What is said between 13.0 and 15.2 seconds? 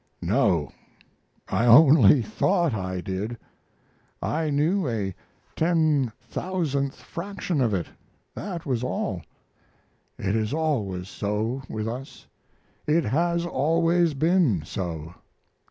has always been so.